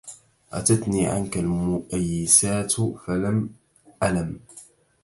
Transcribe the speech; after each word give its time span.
أتتني 0.51 1.07
عنك 1.07 1.37
المؤيسات 1.37 2.73
فلم 3.05 3.49
ألم 4.03 4.39